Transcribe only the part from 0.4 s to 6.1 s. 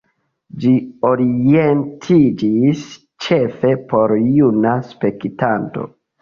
Ĝi orientiĝis ĉefe por juna spektanto.